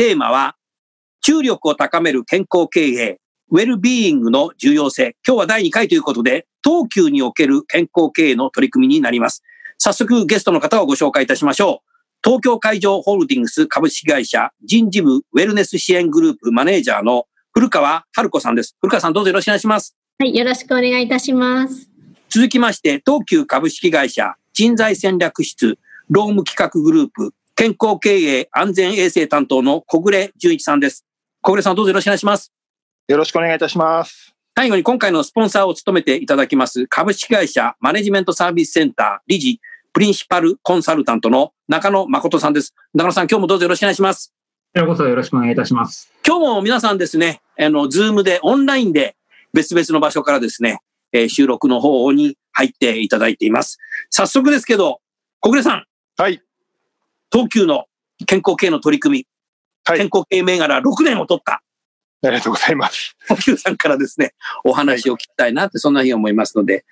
[0.00, 0.56] テーマは
[1.20, 3.20] 注力を高める健康経営
[3.50, 5.14] ウェルビーイングの重要性。
[5.28, 9.42] 今日は第2回ということで、東急における健康経営の取り組みになります。
[9.76, 11.88] 早速ゲストの方をご紹介いたしましょう。
[12.24, 18.78] 東京海上ホールディングス株式会社人事部ウェルネス支援グループマネージャーの古川春子さんです。
[18.80, 19.94] 古川さんどうぞよろしくお願いします。
[20.18, 21.90] はい、よろしくお願いいたします。
[22.30, 25.78] 続きまして、東急株式会社人材戦略室
[26.08, 31.04] 労務企画グループ健康経営安全衛生担当の小暮純一さんです。
[31.42, 32.54] 小暮さんどうぞよろしくお願いします。
[33.06, 34.34] よろしくお願いいたします。
[34.56, 39.60] 最後に今回のスポンサーを務めていただきます株式会社マネジメントサービスセンター理事
[39.92, 42.74] プリンシパルコンサルタントの中野誠さんです。
[42.94, 44.32] 中野さん、今日もどうぞよろしくお願いします。
[44.72, 46.10] よこそよろしくお願いいたします。
[46.26, 49.16] 今日も皆さんですね、あの、ズームで、オンラインで
[49.52, 50.78] 別々の場所からですね、
[51.12, 53.76] えー、収録の方に入っていただいています。
[54.08, 55.02] 早速ですけど、
[55.40, 55.84] 小暮さん。
[56.16, 56.40] はい。
[57.32, 57.84] 東急の
[58.26, 59.26] 健康系の取り組み。
[59.84, 59.98] はい。
[59.98, 61.62] 健康系銘柄6年を取った。
[62.22, 63.16] ありがとうございます。
[63.22, 66.84] 東急さんからですね、お話を聞きたいなって、そんなふうに思いますので、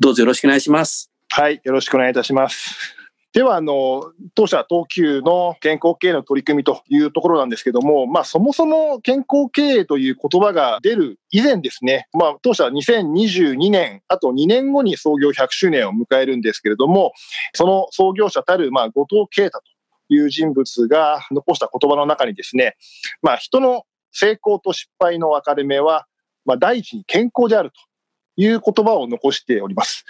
[0.00, 1.10] どうぞよろしくお願いします。
[1.30, 2.96] はい、よろしくお願いいたします。
[3.32, 17.12] では、あの、当社東急の健康経営の取り組みというところなんですけども、まあ、そもそも健康経営という言葉が出る以前ですね、まあ、当社は2022年、あと2年後に創業100周年を迎えるんですけれども、
[17.54, 19.64] その創業者たる、まあ、後藤啓太と
[20.08, 22.76] いう人物が残した言葉の中にですね、
[23.22, 26.06] まあ、人の成功と失敗の分かれ目は、
[26.44, 27.76] まあ、第一に健康であると
[28.36, 30.04] いう言葉を残しております。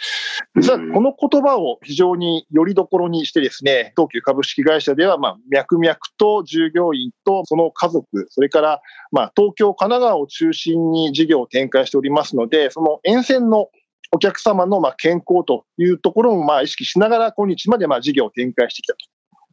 [0.56, 8.81] 実はこの言葉を非常によりどころにしてですね、東急株式会社では、まあ、脈々と従業員とその家族、それから、
[9.12, 13.69] まあ、東京、神奈川を中心に事業を展開しておりますので、その沿線の
[14.15, 18.99] お客様のまあ健康というところもまあ意識しながら、今日までまあ事業を展開してきたと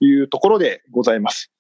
[0.02, 1.52] いうところでございます。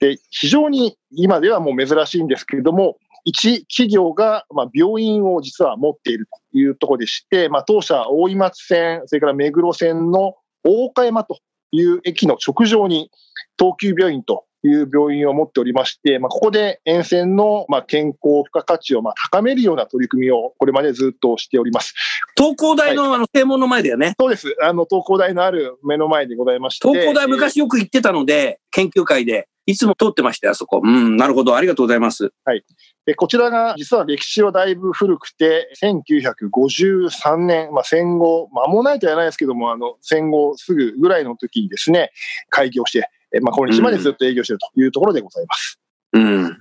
[0.00, 11.38] で非常に今ではもう珍しいんですけれども、一企業が、まあ、病院を実は持っているというところでして、まあ、当社大井町線、それから目黒線の大岡山と
[11.72, 13.10] いう駅の直上に
[13.58, 21.94] 東急病院という病院を持っておりまして、まあ、ここで沿線のまあ健康付加価値をまあ高めるような取り組みをこれまでずっとしております。
[22.36, 24.56] 東工大のあの正門の前だよね、はい、そうです。
[24.62, 26.88] あの、東工大のある目の前でございまして。
[26.88, 29.48] 東工大昔よく行ってたので、研究会で。
[29.68, 30.80] いつも通ってましたよ、あそこ。
[30.82, 31.54] うん、なるほど。
[31.54, 32.32] ありがとうございます。
[32.46, 32.64] はい。
[33.04, 42.12] でこちらが実は歴史はだいぶ古くて、1953年、まあ、戦後、間もないとは言わないですけども、あの、戦後すぐぐらいの時にですね、
[42.48, 43.10] 開業して、
[43.40, 45.80] まあ、今日までずっと営業しているというところでございます。
[46.12, 46.58] うん。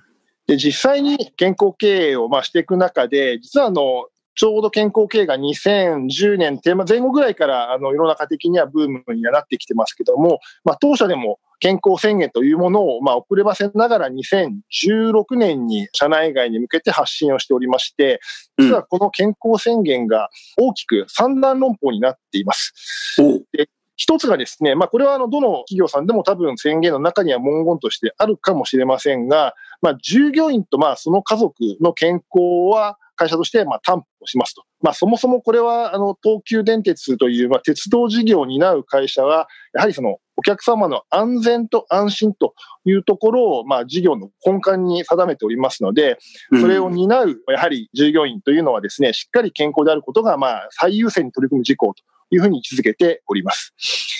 [0.47, 4.07] で、実際に健康経営をまあしていく中で、実はあの、
[4.37, 18.19] ちょうど健康経営が2010年テーマ前後ぐらいからあの世の中的にはブームにはなってきてますけども、まあ、当社でも健康宣言というものを、まあ、遅ればせながら2016年に社内外に向けて発信をしておりまして、
[18.59, 23.15] 実はこの健康宣言が大きく三段論法になっています。
[23.53, 34.63] で一つがですね、まあ、これはあの、どの企業さんでも多分宣言の中には文言としてあるかもしれませんが、まあ、従業員とまあ、その家族の健康は会社としてまあ担保しますと。
[34.81, 42.53] まあ、そもそもこれは、あの、東急電鉄というまあ鉄道事業を担う会社は、やはりそのお客様の安全と安心と
[42.85, 46.19] いうところを、まあ、事業の根幹に定めておりますので、
[46.61, 53.73] それを担う、やはり従業員というのはですね、しっかり健康であることが、まあ、最優先に取り組む事項というふうに位置づけております。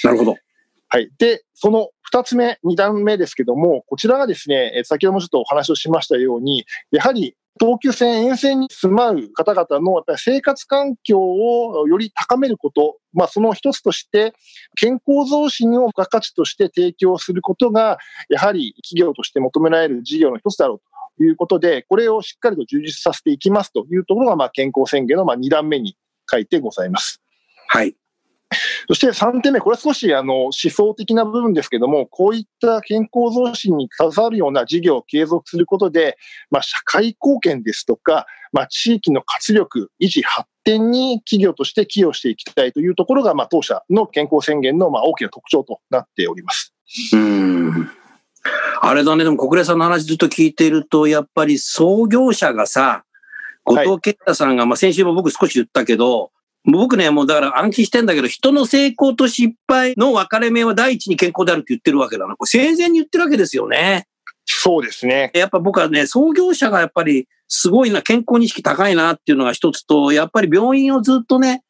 [0.03, 0.35] なるほど。
[0.89, 1.09] はい。
[1.17, 14.33] で、その二つ目、二段目ですけども、こちらがですね、先ほどもちょっとお話をしましたように、やはり東急線沿線に住まう方々のやっぱり生活環境をより高めること、まあ、その一つとして、
[14.75, 17.97] 健康増進を付加価値として提供することが、
[18.29, 20.81] やはり企業として求められる事業の一つだろ
[21.19, 25.97] ういうことで、これをしっかりと充実させていきますというところが、まあ、健康宣言のまあ2段目に
[26.29, 27.21] 書いてございます。
[27.67, 27.95] はい。
[28.87, 36.17] そして3点目、これは少しあの思想的な部分ですけども、こういった健康増進に携わるような事業を継続することで、
[36.49, 46.73] まあ、社会貢献ですとか、まあ、地域の活力、維持、発展に企業として寄与していきたいというところが、まあ、当社の健康宣言のまあ大きな特徴となっております。
[47.13, 47.89] うん
[48.81, 53.03] あれだね、でも小暮さんの話ずっと聞いていると、やっぱり創業者がさ、
[53.65, 56.31] 後藤健太さんが、はい、まあ先週も僕少し言ったけど、
[56.69, 62.35] 僕ね、もうだから暗記してんだけど、人の成功と失敗の分かれ目は第一に健康であるって言ってるわけだな。
[62.35, 64.05] これ生前に言ってるわけですよね。
[64.45, 65.31] そうですね。
[65.33, 71.63] やっぱ僕はね、創業者がやっぱりすごいな、健康に意識高いなっていうのが一つと、やっぱり病院をずっとね、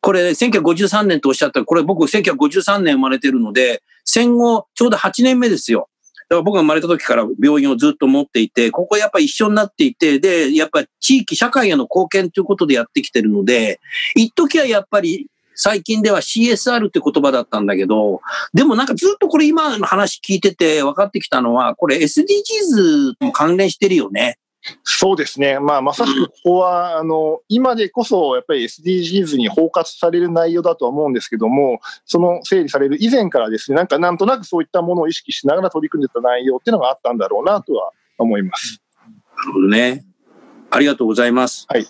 [0.00, 5.88] これ1953年とおっしゃったこれ僕1953年生まれてるので、戦後ちょうど8年目ですよ。
[6.32, 13.80] だから僕が生まれた時から病院をずっと持っていて、ここやっぱ一緒になっていて、で、やっぱ地域、社会への貢献ということでやってきてるので、
[14.16, 18.22] 一時はやっぱり最近では CSR って言葉だったんだけど、
[18.54, 24.38] でもなんかずっとこれ今の話聞いてて分かってきたのは、これ SDGs と関連してるよね。
[24.84, 25.58] そうですね。
[25.58, 38.80] まあ、まさしくここは、あの、今でこそ、やっぱり SDGs に包括される内容だとは思うんですけども、その整理される以前からですね、なんかなんとなくそういったものを意識しながら取り組んでた内容っていうのがあったんだろうなとは思います。
[39.36, 40.04] なるほどね。
[40.70, 41.66] ありがとうございます。
[41.68, 41.86] はい。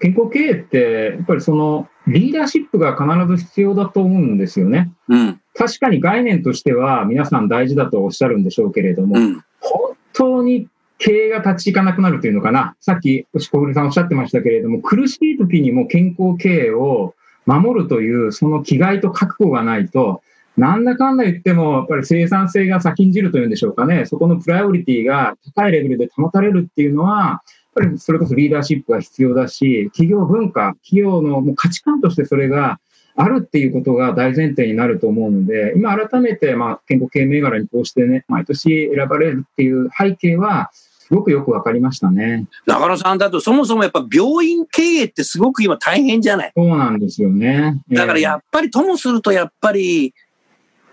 [0.00, 4.92] 健康経営って、やっぱりその、リーダーシップが必ず必要だと思うんですよね。
[5.08, 5.40] うん。
[5.54, 10.68] 確かに概念としては皆さん大事だとおっしゃるんでしょうけれども、うん、本当に
[10.98, 12.74] 経営が立ち行かなくなるというのかな。
[12.80, 17.14] さっき、小栗さんおっしゃってましたけれども、苦しい時にも健康経営を
[17.46, 20.22] 守るという、その気概と覚悟がないと、
[20.56, 24.06] なんだかんだ言っても、やっぱり生産性が先んじるというんでしょうかね。
[24.06, 27.40] そこのプライオリティが高いレベルで保たれるっていうのは、やっ
[27.76, 32.80] ぱりそれこそリーダーシップが必要だし、企業文化、企業のもう価値観としてそれが
[33.14, 40.70] あるっていうことが大前提になると思うので、今改めて、まあ、健康系銘柄にこうしてね、毎年選ばれるっていう背景は、
[41.08, 42.46] すごくよくわかりましたね。
[42.66, 46.52] 中野さんだと、そもそもやっぱ病院経営ってすごく今大変じゃない？
[46.54, 47.80] そうなんですよね。
[47.90, 50.12] だからやっぱりともすると、やっぱり、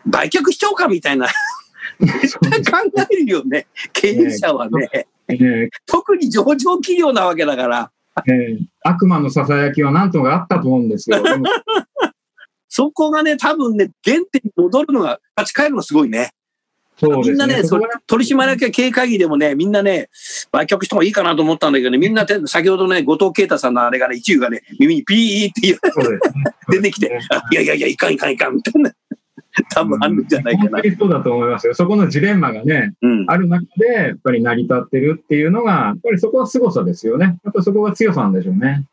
[0.05, 1.27] 売却しちゃおうかみたいな
[1.99, 2.03] 考
[3.11, 5.07] えるよね、経営者はね。
[5.27, 7.91] えー、特に上場企業なわけだから。
[8.27, 11.21] えー、悪魔のささやきは何とかあったと思うんですよ。
[12.69, 16.31] そこがね、多分ね、原点に戻るのが、立ち返るのがすごいね。
[17.01, 20.09] ね、みんなね、そ取締役経営会議でもね、みんなね、
[20.51, 25.79] 売却してもいいかなと思ったんだけどね、みんな先ほどね、後藤啓太さんのあれがね、一部がね、耳にピーって言う、
[26.71, 27.07] 出てきて、
[27.51, 28.91] いやいやいや、いかんいかんいかんみたいな。
[29.73, 30.81] 多分あるんじゃないかな。
[30.99, 31.73] そうだと思いますよ。
[31.73, 37.25] そこのジレンマがね、うん、ある中で、やっぱり成り立ってるっていうのが、やっぱりそこは凄さですよね。
[37.25, 38.85] やっぱりそこが強さなんでしょうね。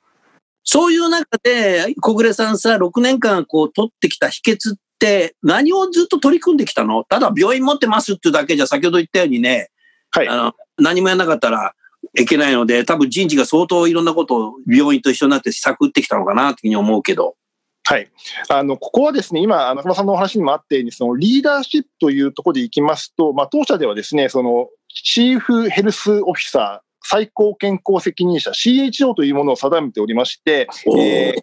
[0.64, 7.02] そういう中で、小暮さんさ、6年間こう取ってきた秘訣って何をずっと取り組んできたの？
[7.02, 9.70] ただ病院持ってますっていうだけじゃ先ほど言ったようにね、
[10.12, 11.74] はい、あの何もやらなかったら
[12.18, 17.36] いけないので、多分人事が相当いろんなことを病院と一緒になって施策打ってきたのかなというふうに思うけど。
[17.84, 18.08] はい。
[18.48, 31.42] あの、ここはですね、今、中村さんのお話にもあったように、そのリーダーシップというところでいきますと、まあ、当社ではですね、その、チーフヘルスオフィサー、最高健康責任者 CHO というものを定めておりまして、えー、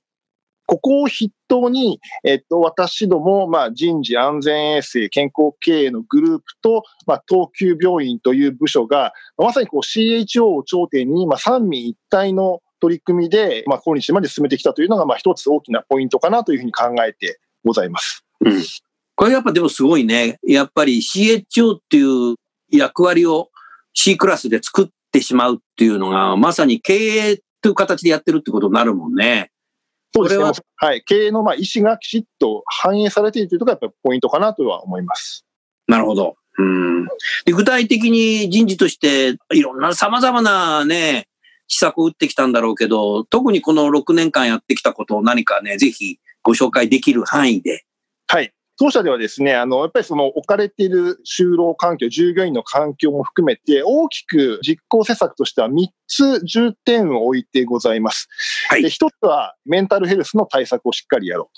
[0.70, 18.24] ここを筆頭に、えっと、私ども、まあ、人事安全衛生健康経営のグループと、まあ、東急病院という部署が、まさにこう CHO を頂点に、まあ、三位一体の取り組みで、まあ、今日まで進めてきたというのが、まあ、一つ大きなポイントかなというふうに考えてございます。
[18.42, 18.62] うん。
[19.16, 20.38] これやっぱでもすごいね。
[20.48, 22.36] やっぱり CHO っていう
[22.72, 23.50] 役割を
[23.96, 29.50] C クラスで作ってしまうっていうのが、まさに経営という形でやってるってことになるもんね。
[30.14, 30.52] そうですね。
[30.78, 31.04] はい。
[31.04, 35.46] 経営のまあ意思がきちっと反映されているというところがやっぱりポイントかなとは思います。
[35.88, 36.36] なるほど。
[36.58, 37.08] うん
[37.46, 41.28] で具体的に人事としていろんな様々なね、
[41.68, 47.86] 施策を打ってきたんだろうけど、特にこの6年間やってきたことを何かね、ぜひご紹介できる範囲で。
[48.28, 48.54] はい。
[48.80, 58.30] 当社ではですね、あの、やっぱりその置かれている就労環境、従業員の環境も含めて、大きく実行施策としては3つ重点を置いてございます。
[58.70, 58.82] はい。
[58.82, 61.52] で、1つはメンタルヘルスの対策をしっかりやろ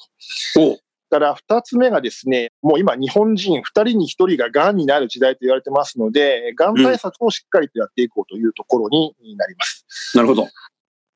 [0.56, 0.62] うと。
[0.62, 0.80] お
[1.12, 9.86] から2つ目がですね、もう今日本人2人に1人が癌になる時代と言われてますので、癌対策をしっかりとやっていこうというところになります。
[10.16, 10.48] うん、なるほど。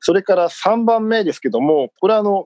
[0.02, 2.46] それから3番目ですけども、これはあの、まあ、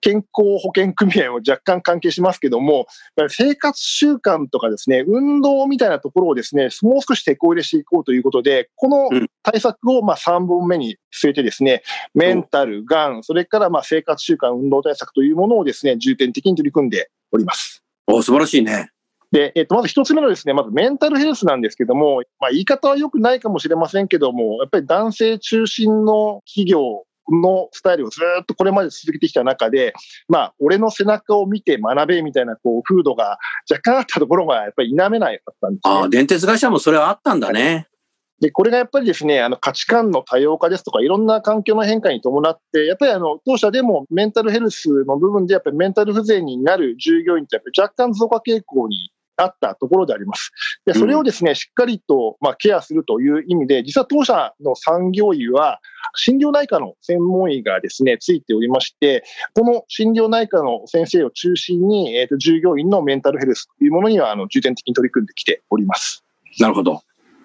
[0.00, 2.86] 健康保険組合も若干関係しますけども、
[3.28, 11.82] 生活習慣とかですね、運動みたいなところをですね、もう少し手こ入れしていこうということで、この対策をまあ3本目に据えてですね、
[12.14, 17.82] メンタル、がん、それからまあ生活習慣、運動対策というものをですね、重点的に取り組んでおります。
[18.06, 18.90] お素晴らしいね。
[19.30, 29.94] で、えっと、まず一つ目のですね、まずメンタルヘルスなんですけども、まあ言い方は良くないかもしれませんけども、やっぱり男性中心の企業のスタイルをずっとこれまで続けてきた中で、
[30.28, 33.38] まあ、俺の背中を見て学べみたいな、こう、風土が
[33.70, 37.88] 若干あったところが、やっぱり否めないかったんです、ね、ああ、電鉄会社もそれはあったんだね。
[38.40, 50.52] で、これがやっぱりですね、あの価値観の多様化ですとか、いろんな環境の変化に伴って、やっぱりあの、当社でもメンタルヘルスの部分で、やっぱりメンタル不全になる従業員ってやっぱり若干増加傾向にあったところであります。
[50.84, 55.80] で、それをですね、しっかりと、まあ、ケアするという意味で、実は当社の産業医は、
[56.14, 66.24] 心療内科の専門医がですね、ついておりまして、この心療内科の先生を中心に、えっ、ー、と、従業員のメンタルヘルスというものには、あの、重点的に取り組んできております。
[66.58, 67.02] なるほど。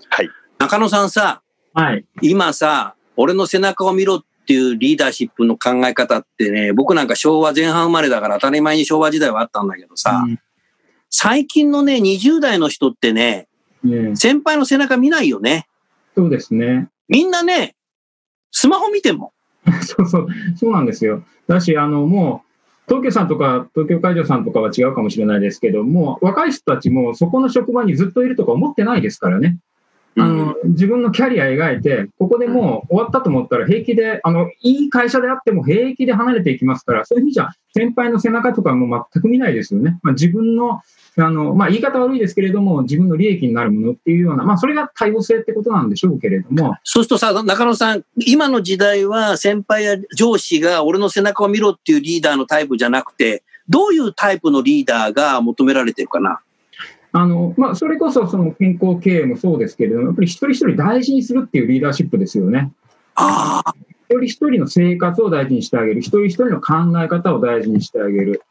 [0.09, 0.29] はい。
[0.59, 1.41] 中野さんさ、
[1.73, 2.05] はい。
[2.21, 10.39] 今さ、俺の背中を見ろっていうリーダーシップの考え方ってね、僕なんか昭和前半生まれだから当たり前に昭和時代はあったんだけどさ、うん
[11.15, 13.47] 最近のね、20代の人ってね、
[13.83, 15.67] ね先輩の背中見ないよね。
[16.15, 16.89] そうですね。
[17.07, 17.75] みんなね、
[18.51, 19.31] スマホ見ても。
[19.85, 21.23] そうそう、そうなんですよ。
[21.47, 22.49] だし、あの、もう、
[22.87, 29.59] 東京さんとか東京会場さんとかは違うかもしれないですけども、若い人たちもそこの職場にずっといるとか思ってないですからね。
[30.17, 39.99] あの、自分のキャリア描いて、ここでもう終わったと思ったら平気で、あの、いい会社であっても平気で離れていきますから、そういう意味じゃ、先輩の背中とかも全く見ないですよね。
[40.03, 40.81] まあ、自分の、
[41.15, 46.75] あの、まあ、言い方悪いですけれども、自分の利益になるものっていうような、まあ、それが多様性ってことなんでしょうけれども。
[46.83, 56.39] そうするとさ、中野さん、今の時代は先輩や上司が俺の背中を見ろっていうリーダーのタイプじゃなくて、どういうタイプのリーダーが求められてるかな？
[57.13, 62.71] あの、まあ、それこそその健康経営もそうですけれども、やっぱり一人一人大事にするっていうリーダーシップですよね。
[63.15, 63.75] ああ。
[64.09, 66.01] 一人一人の生活を大事にしてあげる。
[66.01, 68.41] 一人一人の考え方を大事にしてあげる。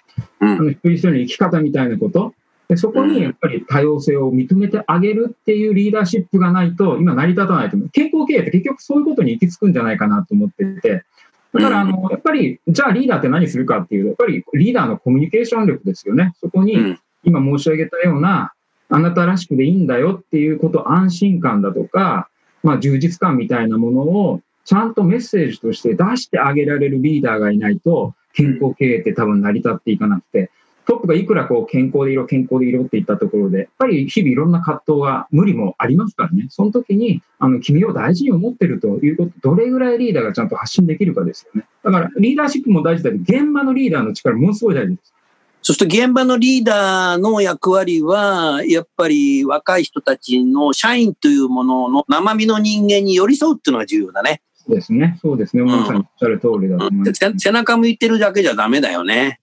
[0.41, 2.35] うん、あの一人一人の生き方みたいなこと。
[2.69, 7.89] でそこにやっぱり多様性を認めてあげるっていうリーダーシップがないと、今成り立たないと思う。
[7.91, 11.05] 健康経営って結局そういうことに行き着くんじゃないかなと思ってて。
[11.53, 16.33] だから、あの、やっぱり、じゃあリーダーって何するかっていうと、やっぱりリーダーのコミュニケーション力ですよね。
[16.41, 18.53] そこに、今申し上げたような、
[18.89, 22.29] あなたらしくでいいんだよっていうこと、安心感だとか、
[22.63, 30.51] まあ、充実感みたいなものを、ちゃんとメッセージとして出してあげられるリーダーがいないと、健康経営って多分成り立っていかなくて、
[30.85, 36.47] トップがいくらこう健康でいろ、健康でいろって言ったところで、やっぱり日々いろんな葛藤が無理もありますからね。
[36.51, 41.67] その時に、あの、君を大事に思ってるということ、どれぐらいリーダーがちゃんと発信できるかですよね。
[41.85, 45.15] だからリーダーシップも大事だけど、現場のリーダーの力ものすごい大事です。
[45.63, 54.43] そして現場のリーダーの役割は、やっぱり若い人たちの社員というものの生身の人間に寄り添うっていうのが重要だね。
[54.55, 55.19] そうですね。
[55.23, 55.63] そうですね。
[55.63, 59.41] まさにおっしゃる通りだと思います、うん、背中向いてるだけじゃダメだよね。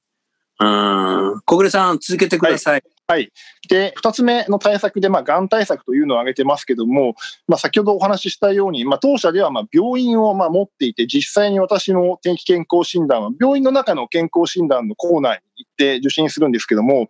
[0.60, 1.42] うん。
[1.46, 2.74] 小暮さん、続けてください。
[2.74, 3.32] はいはい。
[3.68, 7.16] で、二つ目の対策で、まあ、がん対策というのを挙げてますけども、
[7.48, 17.08] まあ、先ほどお話ししたように、まあ、当社では、まあ、病院を、まあ、持っていて、実際に私の定期健康診断は、病院の中の健康診断のコーナーに行って受診するんですけども、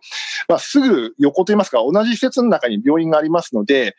[0.48, 3.94] まあ、すぐ横といいますか、同じ施設の中に病院がありますので、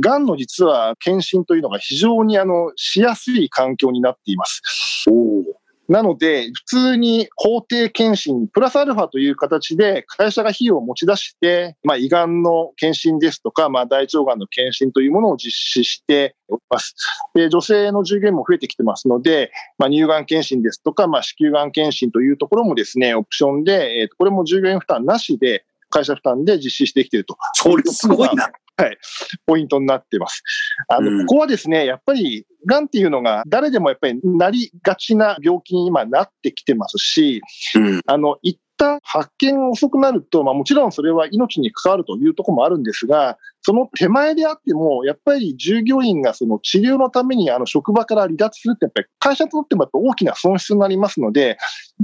[0.00, 5.04] がんの実は検診というのが非常にあの、しやすい環境になっています。
[5.08, 16.94] おなので、普通に法定検診プラスアルファという形で会社が費用を持ち出して、まあ、胃がんの検診ですとか、まあ、大腸がんの検診というものを実施しております。
[17.34, 27.36] で、女性の従業員も増えてきてますので、まあ、乳がん検診ですとか、まあ、子宮がん検診というところもですね、オプションで、えー、これも従業員負担なしで、会社負担で実施してきていると。
[27.52, 28.50] それすごいな。
[28.76, 28.98] はい。
[29.46, 30.42] ポイントになっています。
[30.88, 37.42] あの、うん、ここはですね、やっぱり、がんっていうのが誰でもやっぱりなりがちな病気に今なってきてますし、
[37.76, 51.56] うん、あの、一旦発見遅くなると、まあもちろんそれは命に関わるというところもあるんですが、その手前であっても、やっぱり従業員がその治療のためにあの職場から離脱するって、やっぱり会社にとってもやっぱ大きな損失になりますので、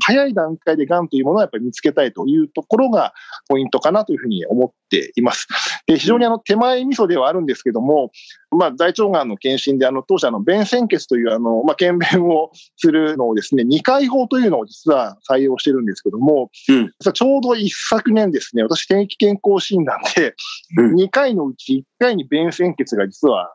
[0.03, 3.13] 早い段階で癌というものはやっぱり見つけたいというところが
[3.47, 5.49] ポイントかなというふうに思っています。
[5.87, 8.11] で非常にあの手前味噌ではあるんですけども、
[8.51, 20.35] まあ、大腸がんの検診であの当社の便潜血というあの、まあ、検便をするのをですね、2回法というのを実は採用してるんですけども、うん、ちょうど一昨年ですね、私定期健康診断で、
[20.77, 23.55] 2回のうち1回に便潜血が実は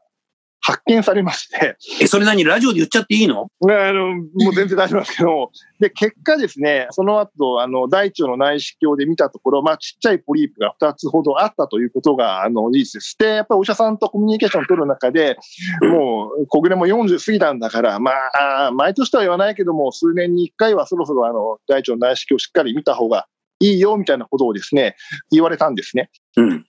[0.65, 1.77] 発見されまして。
[2.01, 2.43] え、それ何？
[2.43, 3.51] ラジオで言っちゃっていいの？
[3.61, 13.15] あの、もう全然大丈夫ですけど、 で、結果ですね、その後、あの、大腸の内視鏡で見たところ、まあ、ちっちゃいポリープが2つほどあったということが、あの、事実です。
[13.19, 15.37] で、やっぱりお医者さんとコミュニケーションを取る中で、
[15.83, 23.27] もう、小暮も40過ぎたんだから、まあ、毎年とは言わないけども、数年に1回はそろそろ、あの、大腸の内視鏡をしっかり見た方が
[23.59, 24.95] いいよ、みたいなことをですね、
[25.29, 26.09] 言われたんですね。
[26.37, 26.65] うん。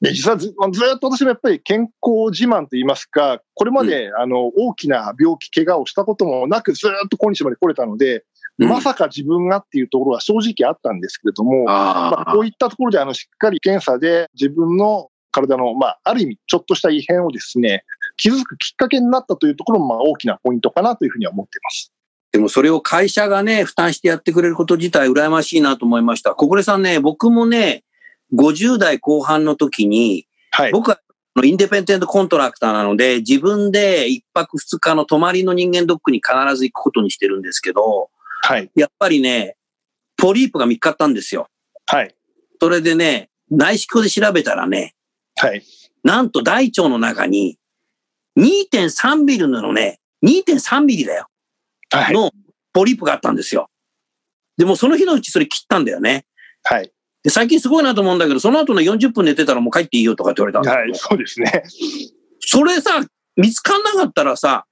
[0.00, 8.24] で、実はずずっと私もやっぱり健康自慢といいますか、これまで、あの大きな病気、怪我をしたこともなく、ずっと今日まで来れたので、
[8.58, 17.84] うん、まさか自分がっていうところは正直あったんですけれども、まあ、こういったところであのしっかり検査で自分の体の、まあ、ある意味、ちょっとした異変をですね、
[18.16, 21.92] 気づくきっかけになったというところも、まあ、大きなポイントかなというふうには思っています。
[22.30, 26.34] でもそれを会社がね、負担してやってくれること自体羨ましいなと思いました。
[26.34, 27.84] 小暮さんね、僕もね、
[28.34, 31.00] 50代後半の時に、はい、僕は
[31.44, 38.10] インデペンデントコントラクターなので、自分で一泊二日の泊まりの人間ドックに必ず行くことにしてるんですけど、
[38.42, 38.70] はい。
[38.74, 39.56] やっぱりね、
[40.16, 41.48] ポリープが見つかったんですよ。
[41.86, 42.14] はい。
[42.60, 44.94] それでね、内視鏡で調べたらね、
[45.36, 45.62] はい。
[46.02, 47.58] なんと大腸の中に
[48.38, 51.28] 2.3ミリのね、2.3ミリだよ。
[51.90, 52.14] はい。
[52.14, 52.32] の
[52.72, 53.70] ポリープがあったんですよ。
[54.56, 56.26] でもその日のうちそれ切ったんだよね。
[56.64, 56.92] はい。
[57.22, 61.64] で、最近すごいなと思うんだけど、その後の40分寝てたらもう帰っていいよとかって言われたんはい、そうですね。
[62.40, 63.00] それさ、
[63.36, 64.66] 見つかんなかったらさ、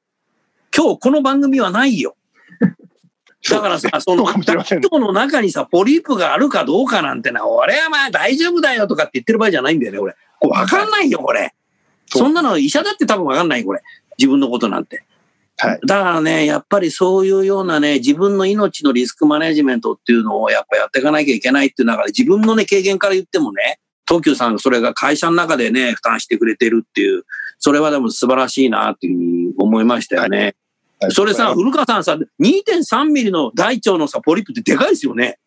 [0.77, 2.17] 今日この番組はないよ。
[3.51, 10.15] だからさ、その、ダクトの中にさ、ポリープがあるかどうかなんてな、俺はまあ大丈夫だよとかって言ってる場合じゃないんだよね、俺。
[10.41, 11.55] わかんないよ、これ。
[12.07, 13.83] そんなの医者だって多分わかんない、これ。
[14.19, 15.05] 自分のことなんて。
[15.59, 27.25] はい、だからね、やっぱりそういうようなね、自分の命のリスクマネジメントっていうのをやっぱやっていかなきゃいけないっていう中で、自分のね、経験から言ってもね、東急さんそれが会社の中でね、負担してくれてるっていう、
[27.59, 30.55] それはでも素晴らしいなっていうふうに思いましたよね。
[31.01, 35.39] はい、それさ、古川さんさ、2.3ミリの大腸のさ、ポリプってでかいですよね。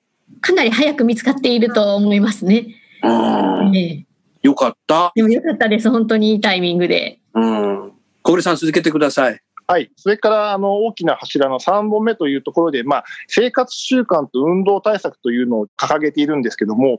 [0.42, 2.67] かなり早く見つかっていると思いますね。
[3.04, 3.72] うん。
[3.72, 4.06] ね、
[4.41, 5.12] よかった。
[5.15, 5.89] でもよかったです。
[5.89, 7.19] 本当にいいタイミングで。
[7.34, 7.91] うん。
[8.22, 9.39] 小暮さん続けてください。
[9.69, 9.91] はい。
[9.97, 16.97] それから、あの、大きな柱の3本目というところで、まあ、生活習慣と運動対策というのを掲げているんですけども、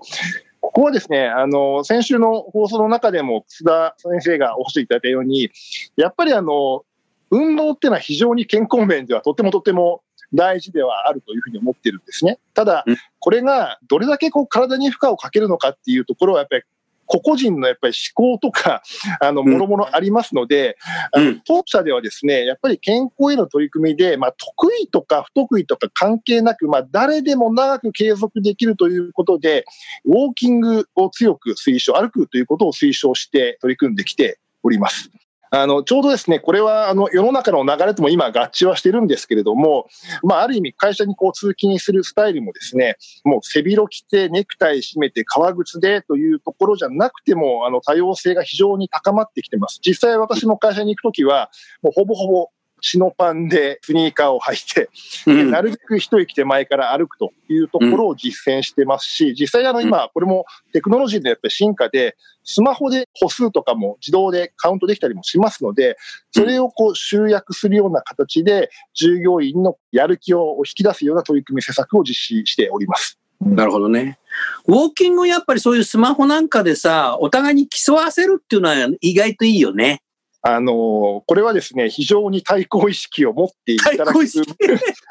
[0.61, 5.51] ここはですね、あの、先週の放送の中でも、楠田先生がおっしゃっていただいたように、
[5.97, 6.85] やっぱりあの、
[7.33, 12.39] 運動っていうのは非常に健康面ではとてもとても大事ではあるというふうに思ってるんですね。
[12.55, 12.85] ただ、
[13.19, 16.63] これがどれだけこう体に負荷をかけるのかっていうところはやっぱり
[17.11, 18.83] 個々人のやっぱり思考とか、
[19.21, 20.77] あの、もろもろありますので、
[21.17, 29.65] うん、あの当社ではですね、やっぱり健康への取り組みで、まあ、得意とか不得意とか関係なく、まあ、誰でも長く継続できるということで、
[30.05, 35.11] ウォーキングを強く推奨、歩くということを推奨して取り組んできております。
[35.53, 39.89] あの、ちょうどですね、これは、あの、世の中の流れとも今合致はしてるんですけれども、
[40.23, 49.81] まあ、ある意味会社にこう通勤するスタイルもですね、もう背広着て、ネクタイ締めて、革靴でというところじゃなくても、あの、多様性が非常に高まってきてます。
[49.85, 51.51] 実際私も会社に行くときは、
[51.83, 52.51] もうほぼほぼ
[52.81, 65.97] シノパンでスニーカーを履いて、なるべく一息手前から歩くというところを実践してますし、実際あの今、これもテクノロジーのやっぱり進化で、スマホで歩数とかも自動でカウントできたりもしますので、
[66.31, 73.19] それをこう集約するような形で、従業員のやる気を引き出すような取り組み施策を実施しております。
[73.41, 74.19] なるほどね。
[74.67, 80.03] ウォーキングやっぱりそういうスマホなんかでさ、お互いに競わせるっていうのは意外といいよね。
[80.43, 84.19] あの、これはですね、非常に対抗意識を持っていただく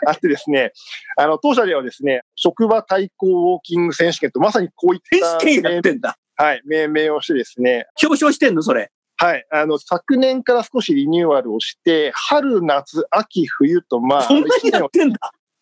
[0.08, 0.72] あってですね、
[1.18, 5.40] あの、当社ではですね、職場対抗ウォーキング選手権とまさにこういった。
[5.40, 6.18] 選手権やってんだ。
[6.36, 7.86] はい、命名をしてですね。
[8.02, 8.92] 表彰してんのそれ。
[9.18, 9.46] はい。
[9.52, 15.20] あの、昨年から少しリニューアルをして、春、夏、秋、冬と、まあ、そんなにやってんだ。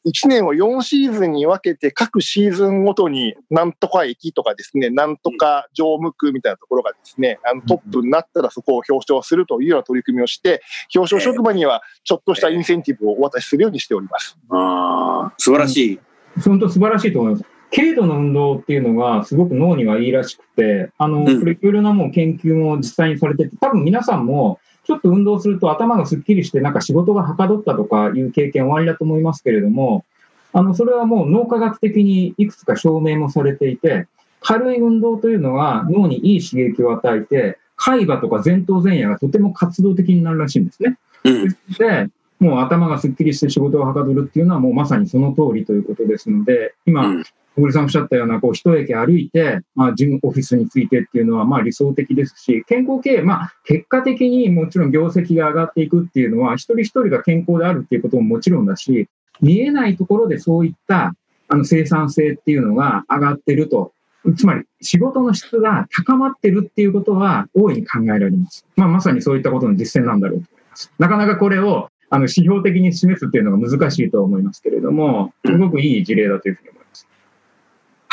[0.07, 10.61] 1年を4シーズンに分けて各シーズンごとになんとか駅とかですね、なんとか乗務区みたいなところがですね、あのトップになったらそこを表彰するというような取り組みをして、
[10.95, 14.37] 表彰職場にはちょっとしたインセンティブをお渡しするようにしております。
[14.49, 15.99] ああ、素晴らしい。
[16.43, 17.45] 本当素晴らしいと思います。
[17.75, 30.05] 軽度の運動っていうのがすごく脳にはいいらしくて、あの、これいろいろなもう研究も実際にされてて、多分皆さんもちょっと運動すると頭がすっきりして、なんか仕事がはかどったとかいう経験おありだと思いますけれども、
[30.53, 34.07] あの、それはもう脳科学的にいくつか証明もされていて、
[34.39, 40.97] 軽い運動というのは脳にいい刺激を与えて、海馬とか前頭前野がとても活動的になるらしいんですね。
[41.25, 41.47] うん、
[41.77, 47.23] で、もう頭がすっきりして仕事がはかどるっていうのはもうまさにその通りということですので、今、うん、
[47.57, 59.09] 小栗さんおっしゃったような、こう、一駅歩いて、まあ、事務オフィスについてっていうのは、まあ、理想的ですし、健康経営、まあ、結果的にもちろん業績が上がっていくっていうのは、一人一人が健康であるっていうことももちろんだし、
[59.41, 61.15] 見えないところでそういった、
[61.47, 63.91] あの、生産性っていうのが上がってると。
[64.35, 68.67] つまり、仕事の質が高まってるっていうことは大いに考えられます。
[68.75, 70.91] まあ、まさにそういったことの実践なんだろうと思います。
[70.99, 76.86] なかなかこれを、あの、指標的に示すっていうのが難しいと思いますけれども、すごくいい事例だというふうに思います。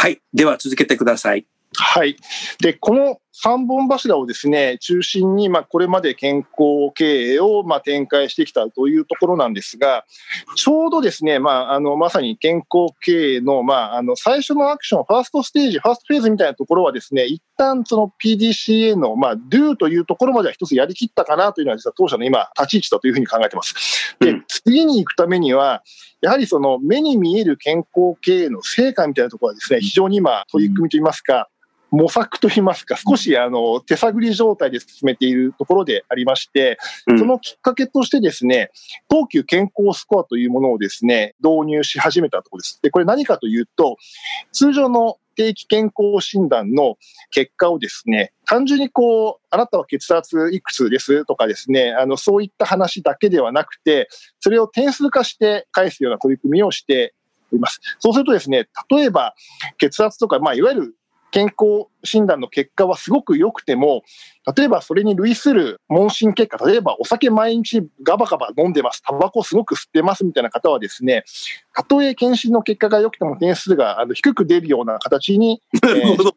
[0.05, 0.21] はい。
[0.35, 1.47] では続けてください。
[1.79, 2.17] はい。
[2.61, 10.05] で、この3本柱をですね、中心に、まあ、これまで健康経営を、まあ、展開してきたというところなんですが、
[10.57, 24.17] ちょうどですね、まあ、あの、まさに健康経営の、まあ、あの、最初のアクション、ファーストステージ、ファーストフェーズみたいなところはですね、一旦その PDCA の、まあ、do というところまでは一つやりきったかなというのは、実は当社の今、立ち位置だというふうに考えてます。
[24.21, 24.34] で、
[24.64, 25.83] 次に行くためには、
[26.20, 31.48] やはりその目に見える健康経営の成果みたいなところはですね、非常に今取り組みといいますか、
[31.90, 36.79] 模索といいますか、少しあの手探り状態で進めているところでありまして、
[37.18, 38.70] そのきっかけとしてですね、
[39.09, 42.81] 東急健康スコアというものをですね、導入し始めたところです。
[42.83, 43.96] で、これ何かというと、
[44.53, 46.97] 通常の定期健康診断の
[47.31, 54.09] 結果をですね、単純にこう、あなたは血圧いくつですとかですね、あの、そういった話だけではなくて、
[54.40, 57.14] それを点数化して返すような取り組みをして
[57.53, 57.81] います。
[57.99, 59.35] そうするとですね、例えば
[59.79, 60.97] 血圧とか、まあ、いわゆる
[61.35, 64.05] 健康診断の結果はすごく良くても、
[64.57, 71.25] 例えばそれに類する問診結果、例えばお酒毎日ガバガバ飲んでます、タバコすごく吸ってますみたいな方はですね、
[71.75, 76.35] たとえ検診の結果が良くても点数があの低く出るような形に、 えー、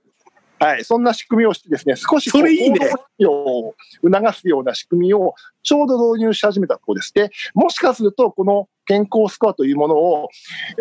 [0.60, 2.80] はい、そんな仕組みをしてですね、少しそれいいね。
[3.26, 7.14] を促すような仕組みをちょうど導入し始めたところです。
[7.14, 10.30] で、もしかすると、この健康スコアというものを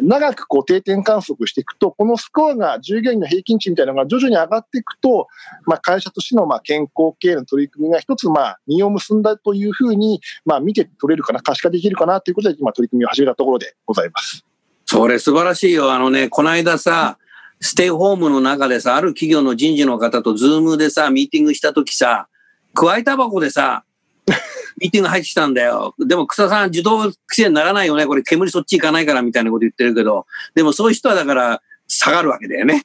[0.00, 5.26] 長くこう定点観測していくと、このスコアが従業員の平均値みたいなのが徐々に上がっていくと、
[5.66, 14.44] まあ、会社としてのまあ健康経営の取り組みが一つまあ実を結んだというふうにまあ見て取れるかな、可視化できるかなということで今取り組みを始めたところでございます。
[14.86, 15.92] それ素晴らしいよ。
[15.92, 17.18] あのね、この間さ、
[17.60, 22.28] ステイホームの中でさ、ある企業の人事の方とズームでさ、ミーティングしたときさ、
[22.74, 23.84] くわえタバコでさ、
[24.78, 25.94] ミーティング入ってきたんだよ。
[25.98, 28.06] でも草さん自動規制にならないよね。
[28.06, 32.84] これ煙そっち行かないからみたいなこと言ってるけど、でもそういう人はだから下がるわけだよね。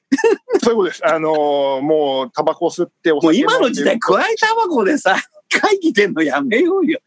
[0.64, 1.06] そういうことです。
[1.06, 5.18] あのー、もうタバコ吸ってもう今の時代くわえタバコでさ、
[5.50, 7.00] 会議出んのやめようよ。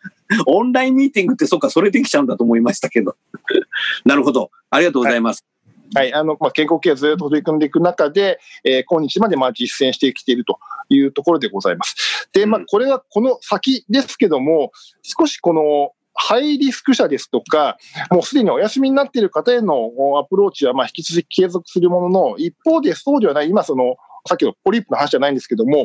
[0.47, 3.17] オンラインミーティングってそっか、それできちゃうんだと思いましたけど。
[4.05, 4.51] なるほど。
[4.71, 5.39] ありがとうございます。
[5.39, 5.54] はい
[5.95, 12.29] はい、あの、まあ、健康ケアずっと取り組んでいく中で、えー、今日までまあ実践してきているというところでございます。
[12.33, 17.77] で、まあ、これはこの先ですけども、少しこの、ハイリスク者ですとか、
[18.11, 25.85] もうすでにお休みになっている方へのアプローチはまあ引き続き継続するものの、一方でそうではない、今その、さっきのポリープの話じゃないんですけども、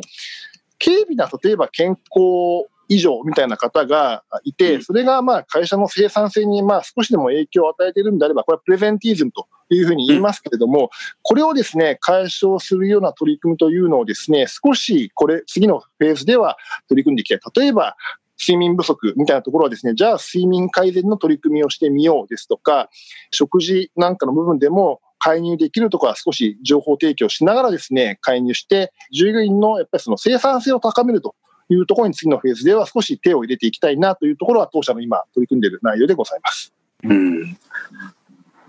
[0.82, 10.90] 軽微な例えば健康以上みたいな方がいて、それがまあ会社の生産性にまあ少しでも影響を与えているんであれば、これはプレゼンティズムというふうに言いますけれども、
[11.22, 16.56] これをですね、解消するような取り組みというのをですね、少しこれ、次のフェーズでは
[16.88, 17.40] 取り組んでいきたい。
[17.56, 17.96] 例えば、
[18.40, 22.88] 睡眠不足みたいなところはですね、じゃあ睡眠改善の取り組みをしてみようですとか、
[23.30, 31.34] 食事なんかの部分でも介入できるところは少し情報提供しながらですね、介入して、従業員のやっぱりその生産性を高めると
[31.68, 36.72] いうところに次のフェーズでは少し手を入れていきたいなというところは当社の今取り組んでいる内容でございます。
[37.04, 37.56] うん。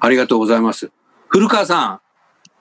[0.04, 0.92] ありがとうございます。
[1.30, 2.02] 古川さ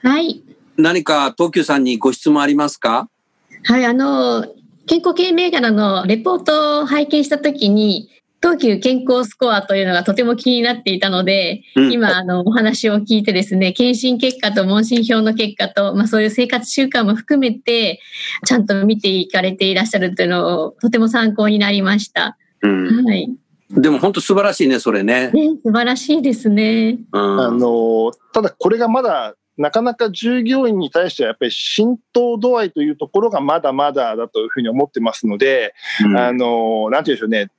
[0.03, 0.07] ん。
[0.07, 0.45] はい。
[0.77, 3.09] 何か東急さんにご質問ありますか？
[3.65, 4.47] はい、あの、
[4.87, 8.11] 健康系銘柄のレポートを拝見したときに、
[8.43, 18.01] 東急健康スコアというのがとても気になっていたので、うん、今、あの、お話を聞いてですね、検診結果と問診票の結果と、まあそういう生活習慣も含めて、
[18.47, 22.39] ちゃんと見ていかれていらっしゃるというのを、とても参考になりました。
[22.63, 23.31] うん、はい。
[23.71, 25.31] でも本当素晴らしいね、それね。
[25.31, 26.99] ね素晴らしいですね。
[27.13, 37.51] うん、あの、ただこれがまだなかなか従業員に対してはやっぱり浸透度合いというところがまだまだだというふうに思ってますので、うん、あの、なんていうんでしょうね、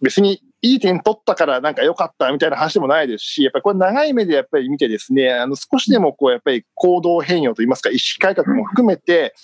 [0.00, 9.34] 別にいい点取ったからなんか良かったみたいな話でもないですし、やっぱりこれ長い目でやっぱり見てですね、あの少しでもこうやっぱり行動変容といいますか、意識改革も含めて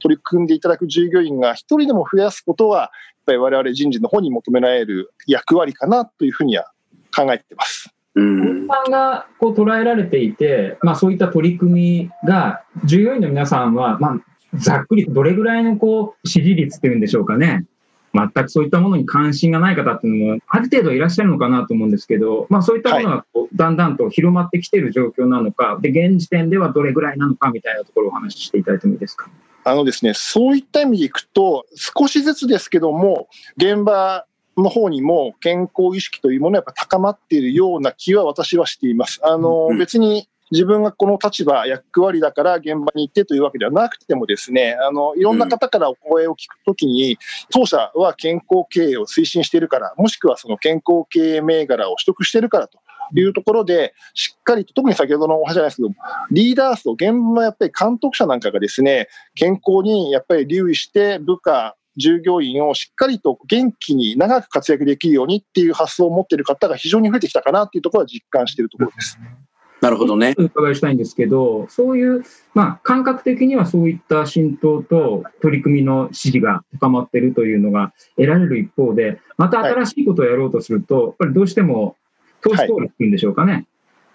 [0.00, 2.92] 取り組んでいただく従業員が一人でも増やすことは、
[3.24, 6.70] ぱり我々人事の方に求められる役割かなというふうには
[7.14, 7.90] 考えています。
[8.16, 14.20] うん、さんがこう捉えられていて、まあ、そういった取り組みが従業員の皆さんは、まあ、
[14.54, 17.66] ざっくりどれぐらいのこう支持率っていうんでしょうかね
[18.14, 29.28] 全くそういったものに関心がない方っていうのも、ある程度いらっしゃるのかなと思うんですけど、まあそういったものがこうだんだんと広まってきている状況なのか、で、現時点ではどれぐらいなのかみたいなところをお話ししていただいてもいいですか？
[29.64, 39.20] あのですね、そういった意味でいくと、少しずつですけども、現場の方にも健康意識というものがやっぱ高まっているような気は私はしています。
[39.22, 47.18] あの、別に自分がこの立場、役割だから現場に行ってというわけではなくてもですね、あの、いろんな方からお声を聞くときに、
[47.50, 52.78] 当社は健康経営を推進しているから、もしくはその健康経営銘柄を取得しているからと。
[53.14, 55.88] いうところで、しっかりと、特に先ほどのお話じゃないですけど、
[56.30, 69.18] リーダー層、現場やっぱり監督者なんかがですね、健康にやっぱり留意して、部下、従業員をしっかりと元気に長く活躍できるようにっていう発想を持っている方が非常に増えてきたかなっていうところは実感しているところです。
[69.80, 70.34] なるほどね。
[70.38, 81.96] お伺いしたいんですけど、そういう、まあ、感覚的にはそういった浸透と取り組みの支持が高まっているというのが得られる一方で、また新しいことをやろうとすると、はい、やっぱりどうしても
[82.44, 83.52] 投資効率っていうんでしょうかね。
[83.52, 83.66] はい、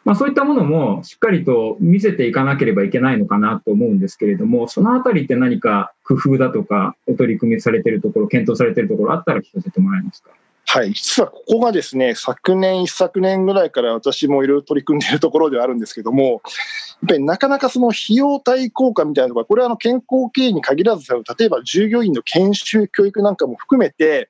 [0.06, 10.32] まあ、そういったものもしっかりと見せていかなければいけないのかなと思うんですけれども、そのあたりって何か工夫だとか、お取り組みされてるところ、検討されてるところあったら聞かせてもらえますか？
[10.72, 16.42] はい、実はここがですね、昨年、一昨年ぐらいから私もいろいろ取り組んでいるところではあるんですけども、やっ
[17.08, 24.30] ぱりなかなかその費用対効果みたいなところ、これはあの健康経営に限らず、例えば従業員の研修、教育なんかも含めて、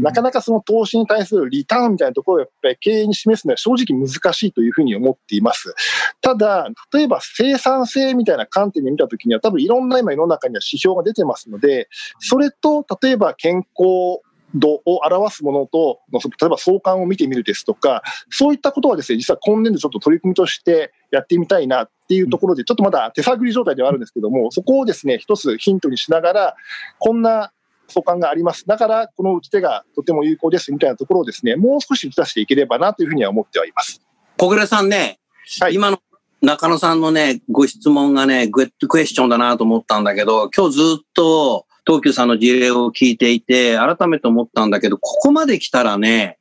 [0.00, 5.74] なかなかその投資に対するリターンみたいなところをやっぱり経営に示すのは正直難しいというふうに思っています。
[6.22, 14.22] ただ、例えば生産性みたいな観点で見たときには、多分いろんな今世の中には指標が出てますので、それと例えば健康、
[14.54, 26.56] 度を表すものと、例えば相関を見てみるですとか、そういったことはですね、実は今年度ちょっと取り組みとしてやってみたいなっていうところで、ちょっとまだ手探り状態ではあるんですけども、そこをですね、一つヒントにしながら、
[26.98, 27.52] こんな
[27.88, 28.66] 相関があります。
[28.66, 34.00] だから、この打ち手がとても有効ですみたいなところをですね、もう少し打ち出していければなというふうには思ってはいます。
[34.38, 35.18] 小倉さんね、
[35.60, 36.00] はい、今の
[36.40, 46.38] 中野さんのね、ご質問がね、グッドクエスチョンだなと思ったんだけど、今日ずっと東急さんの事例を聞いていて、改めて思ったんだけど、ここまで来たらね、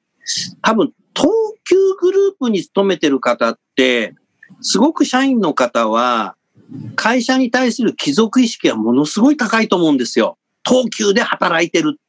[0.62, 1.32] 多分、東
[1.68, 4.16] 急グループに勤めてる方って、
[4.62, 6.36] すごく社員の方は、
[6.96, 10.38] 会社に対する貴族意識はものすごい高いと思うんですよ。
[10.66, 12.00] 東急で働いてる。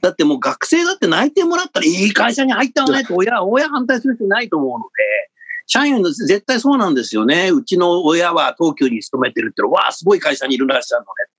[0.00, 5.30] だってもう学生だって内定もらったらいい会社に入ったわねって親、親反対する人いないと思うので、
[5.66, 7.50] 社員の絶対そうなんですよね。
[7.50, 11.29] うちの親は東急に勤めてるってのはわあ、すごい会社にいるらっしゃるのね。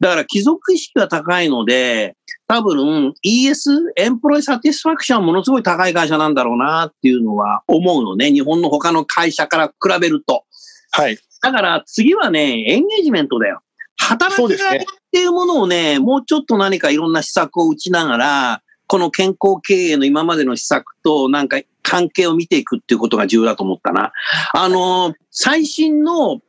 [0.00, 2.16] だから貴族意識が高いので、
[2.48, 8.32] 多分 ES、エンプロイサティスファクションはものすごい高い会社なんだろうなっていうのは思うのね。
[8.32, 10.44] 日本の他の会社から比べると。
[10.90, 11.18] はい。
[11.42, 13.60] だから次はね、エンゲージメントだよ。
[13.96, 14.80] 働きがいっ
[15.12, 24.12] ていうものをね、もうちょっと何かいろんな施策を打ちながら、この健康経営の今までの施策となんか関係を見ていくっていうことが重要だと思ったな。
[24.52, 26.40] あの、最新の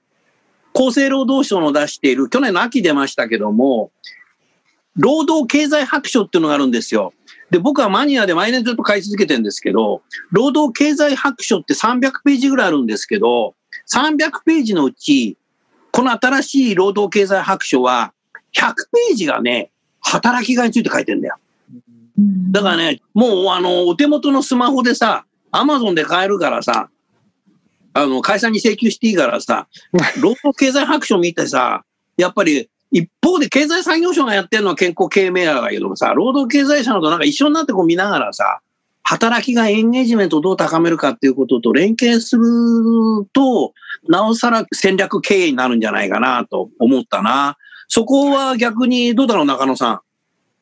[0.74, 3.92] 厚生労働省の出している、去年の秋出ましたけども、
[4.96, 7.14] 労働経済白書っていうのがあるんですよ。
[7.50, 13.56] で、僕はマニアで毎年ずっと買い続けてるんですけど、労働経済白書って300ページぐらいあるんですけど、
[13.94, 15.38] 300ページのうち、
[15.92, 18.14] この新しい労働経済白書は、
[18.54, 21.38] 100ページがね、働きがいについて書いてんだよ。
[22.52, 26.90] だからね、もうあの、お手元のスマホでさ、アマゾンで買えるからさ、
[27.94, 29.68] あの、会社に請求していいからさ、
[30.22, 31.84] 労働経済白書見てさ、
[32.18, 38.60] やっぱり一方で経済産業省がやってるのは健康経営メアだけどもさ、労働経済者のとなんか一緒になってこう見ながらさ、
[39.04, 42.44] 働きがエンゲージメントをどう高めるかっていうことと連携する
[43.34, 43.74] と、
[44.08, 47.58] なおさら戦略経営になるんじゃないかなと思ったな。
[47.88, 50.00] そこは逆にどうだろう、中野さん。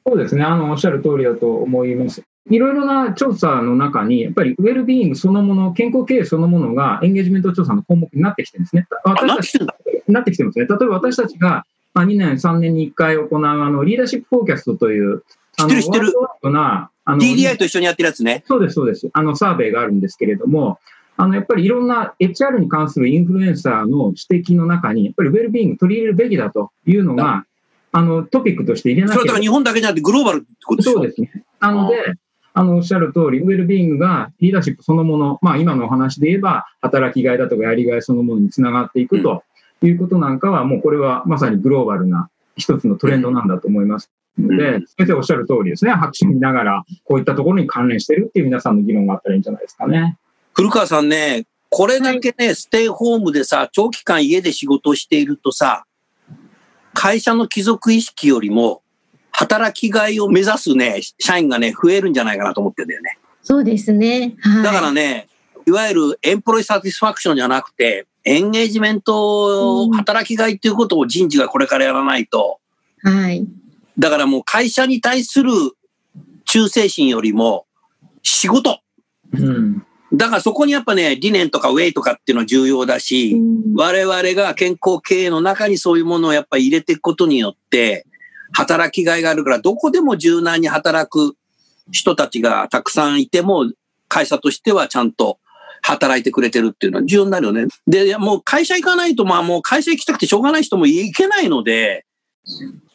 [0.08, 0.44] そうですね。
[0.44, 2.24] あの、おっしゃる通りだと思います。
[2.50, 8.88] いろいろな調査の中に、やっぱりウェルビーイングそのもの、健康経営そのものがエンゲージメント調査の項目になってきてるんですね。
[9.04, 9.60] 私たち
[10.08, 10.66] なってきてますね。
[10.66, 15.24] 例えば私たちが2年、3年に1回行うあのリーダーシップフォーキャストという、
[15.58, 16.14] 知ってる知ってる。
[16.52, 18.44] なあの DDI と一緒にやってるやつね。
[18.48, 19.10] そうです、そうです。
[19.14, 20.80] あのサーベイがあるんですけれども、
[21.18, 27.46] あのやっぱりいろんな HR に関するインフルエンサーの指摘の中に、やっぱりウェルビーイング取り入れるべきだというのが、
[27.92, 31.44] あのトピックとして入れなきゃそれだから日本だけじゃなくてグローバルってことですそうですね。
[31.60, 32.14] なので、
[32.60, 39.44] あの、おっしゃる通り、ウェルビーイングがリーダーシップそのもの、まあ今のお話で言えば、働きがいだとかやりがいそのものにつながっていくと
[39.82, 50.18] いうことなんかは、もうこれはまさにグローバルな一つのトレンドなんだと思いますので、先生おっしゃる通りですね、拍手見ながら、こういったところに関連してるっていう皆さんの議論があったらいいんじゃないですかね。
[50.54, 55.86] 古川さんね、これだけね、ステイホームでさ、長期間家で仕事をしているとさ、
[56.94, 58.82] 会社の帰属意識よりも、
[59.40, 63.18] 働きがいを目指すね、社員がね、増えるんじゃないかなと思ってんだよね。
[63.42, 64.36] そうですね。
[64.42, 65.30] はい、だからね、
[65.66, 72.60] いわゆるエンプロイサティスファクションじゃなくて、エンゲージメント、働きがいっていうことを人事がこれからやらないと。
[73.02, 73.48] はい。
[73.98, 75.52] だからもう会社に対する
[76.44, 77.66] 忠誠心よりも
[78.24, 78.82] 仕事。
[79.32, 79.86] うん。
[80.12, 88.06] だからそこにやっぱね、理念とかウェイとかっていうのは重要だし、うん、我々が健康経営の中にそういうものをやっぱり入れていくことによって、
[88.52, 91.36] 働きがいがあるから、どこでも柔軟に働く
[91.92, 93.72] 人たちがたくさんいても、
[94.08, 95.40] 会社としてはちゃんと
[95.82, 97.68] 働いてくれてるっていうのは重要になるよね。
[97.88, 102.06] で、もう会社行かないと、まあもう会社行きたくてしょうがない人も行けないので、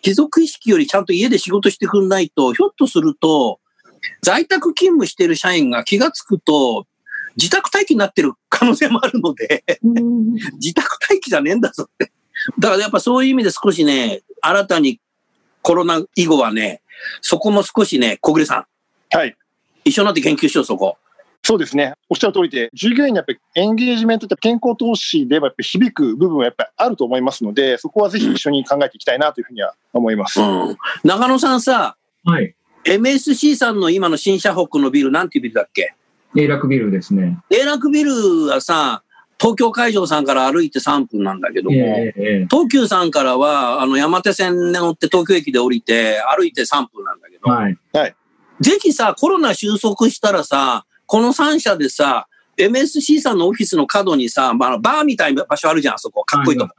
[0.03, 3.61] 帰属意識よりちゃんと家で仕事してくんないと、ひょっとすると、
[4.23, 6.87] 在宅勤務してる社員が気がつくと、
[7.37, 9.65] 自宅待機になってる可能性もあるので
[10.61, 12.13] 自宅待機じゃねえんだぞって。
[12.59, 15.01] だからやっぱそういう意味で少しね、新たに
[15.65, 16.83] コロナ以後はね、
[17.23, 18.67] そこも少しね、小暮さ
[19.13, 19.17] ん。
[19.17, 19.35] はい。
[19.85, 20.99] 一緒になって研究しよう、そこ。
[21.43, 21.95] そうですね。
[22.11, 30.41] おっしゃる通りで、従業員のやっぱりエンゲージメントって健康投資でやっぱり響く部分はやっぱりあると思いますので、そこはぜひ一緒に考えていきたいなというふうには思います。
[30.41, 32.55] うん、中野さんさ、はい。
[32.85, 35.95] MSC さんの今の新社北のビル、なんていうビルだっけ？
[36.35, 37.39] 永楽ビルですね。
[37.51, 38.13] 永楽ビル
[38.49, 39.04] はさ、
[39.45, 47.77] 東京会場さんから歩いて3分なんだけども、えー、東急さんからは、あの、山手線に乗って東京駅で降りて、歩いて3分なんだけど、はい。
[47.93, 48.17] はい。
[48.61, 52.27] ぜひさ、コロナ収束したらさ、この3社でさ、
[52.57, 56.25] MSC さんのオフィスの角にさ、まあ、バーみたいな場所あるじゃん、あそこ。
[56.25, 56.75] かっこいいとこ。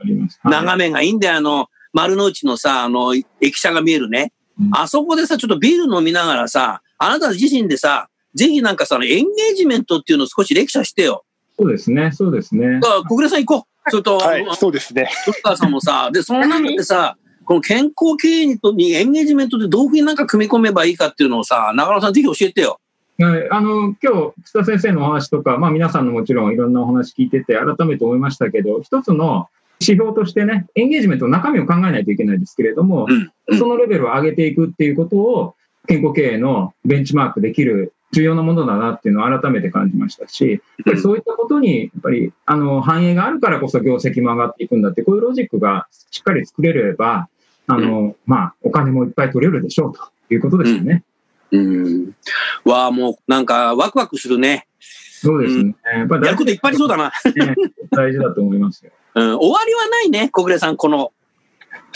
[0.46, 4.34] 眺めがいいんだよ、あの、丸の内のさ、あの、駅舎が見えるね。
[4.60, 11.26] うん、あそこでさ、ちょっとビール飲みながらさ、あなた自身でさ、ぜひなんかさ、エンゲージメントっていうのを少しレクチャーしてよ。
[11.58, 12.80] そうですね、そうですね。
[12.80, 13.92] だから、小暮さん行こう。
[13.92, 15.08] それと、はい、そうですね。
[15.26, 22.80] 古川さんもさ、 で、その中でさ、この健康経営にエンゲージメントでどういうふうになんか組み込めばいいかっていうのをさ、長野さんぜひ教えてよ。
[23.20, 29.48] はい、あの、今日、草田先生のお話とか、まあ皆さんのもちろんいろんなお話聞いてて、改めて思いましたけど、一つの
[29.80, 35.56] 指標としてね、エンゲージメントの中身を考えないといけないですけれども、うんうん、そのレベルを上げていくっていうことを、
[35.88, 40.62] 健康経営のベンチマークできる重要なものだなっていうのを改めて感じましたし、
[41.02, 47.28] そういったことに、やっぱり、あの、反映があるからこそ業績も上がっていくんだって、こういうロジックがしっかり作れれば、
[47.68, 50.00] あの、まあ、お金もいっぱい取れるでしょうと
[50.34, 51.04] いうことですよね。
[51.52, 51.76] うん。
[51.76, 52.16] うん、
[52.64, 54.68] わあ、もう、なんか、ワクワクするね。
[54.80, 55.76] そうですね。
[55.84, 57.06] やっぱやることいっぱいありそうだな。
[57.06, 57.56] ね、
[57.92, 58.92] 大事だと思いますよ。
[59.16, 61.12] うん、終わりはないね、小暮さん、この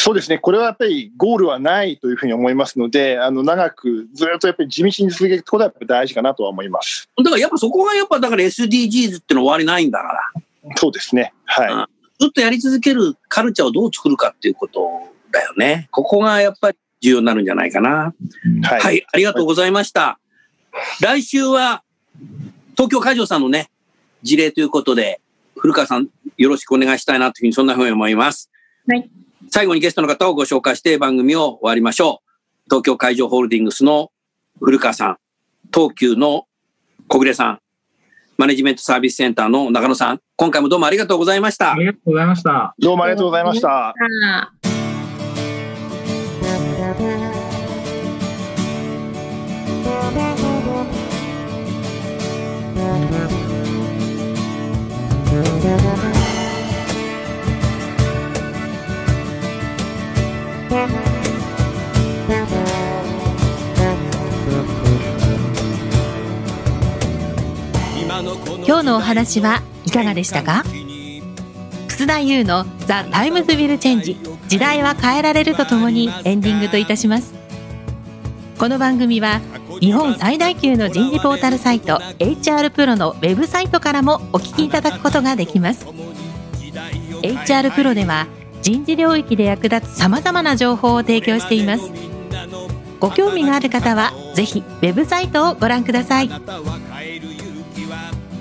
[0.02, 7.10] そうですね、これはやっぱりゴールはないというふうに思いますので、あの長くずっとやっぱり地道に続けることはやっぱり大事かなとは思います。
[7.18, 10.74] だからやっぱそこがやっぱだから SDGs っての終わりないんだから。
[10.78, 11.34] そうですね。
[11.44, 12.14] はい。
[12.18, 14.90] ずっとやり続けるカルチャーをどう作るかっていうこと
[15.34, 15.90] だよね。
[15.92, 18.14] ここがやっぱり重要になるんじゃないかな。
[18.64, 18.80] はい。
[18.80, 20.18] はい、ありがとうございました。
[21.02, 21.84] 来週は
[22.72, 23.70] 東京海上さんのね、
[24.24, 25.20] 事例ということで、
[25.58, 26.08] 古川さん
[26.38, 28.50] よろしくお願いしたいなというふうにそんなふうに思います。
[28.88, 29.10] はい。
[29.52, 32.30] 最後にゲストの方をご紹介して番組を終わりましょう。
[32.66, 34.12] 東京海上ホールディングスの
[34.62, 35.18] 古川さん、
[35.74, 36.46] 東急の
[37.08, 37.60] 小暮さん、
[38.38, 41.74] マネジメントサービスセンターの中野さん、今回もどうもありがとうございました。
[41.74, 42.76] ありがとうございました。
[42.80, 43.96] どうもありがとうございました。
[60.70, 60.88] 今
[68.82, 70.64] 日のお話はいかがでしたか？
[71.88, 74.16] 楠田祐の「The Times Will Change
[74.48, 77.34] 時代は変えられる」とともにエンディングといたします。
[78.60, 79.42] この番組は
[79.80, 85.88] 日本最大級の人事ポータルサイト HR プロのウェブサイトからもお聞きいただくことができます。
[87.24, 88.28] HR プロでは
[88.62, 91.92] 人事領域で役立つさまざまな情報を提供しています。
[93.00, 96.30] ご興味がある方はぜひウェブサイトをご覧ください。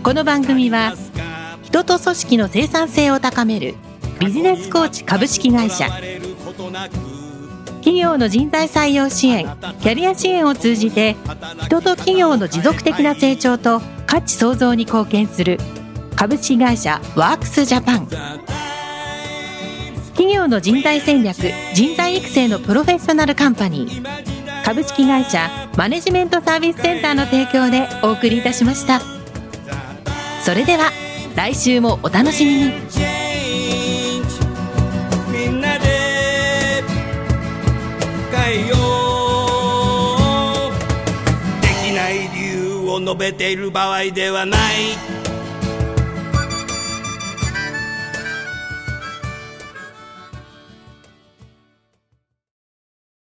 [0.03, 0.95] この番組は
[1.63, 3.75] 人と組織の生産性を高める
[4.19, 5.89] ビジネスコーチ株式会社。
[7.79, 9.47] 企業の人材採用支援
[9.81, 11.17] キャリア支援を通じて
[11.63, 15.59] 人と企業の持続的な成長と価値創造に貢献する
[16.17, 18.68] 株式会社ワークスジャパン。
[20.19, 21.37] 企業の人材戦略
[21.75, 29.01] 人材育成のプロフェッショナルカンパニー株式会社マネジメントサービスセンターの提供でお送りいたしました。
[30.43, 30.91] それでは
[31.37, 32.73] 来週もお楽しみに。
[35.31, 36.83] みんなで
[38.33, 38.75] 変えう。
[41.63, 45.18] できない理由を述べている場合ではない。